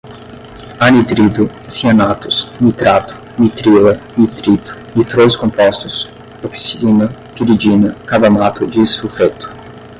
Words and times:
anidrido, 0.79 1.47
cianatos, 1.69 2.49
nitrato, 2.59 3.15
nitrila, 3.37 3.99
nitrito, 4.17 4.75
nitroso 4.95 5.37
compostos, 5.37 6.09
oxima, 6.43 7.09
piridina, 7.35 7.93
carbamato, 8.07 8.65
disulfeto 8.65 9.47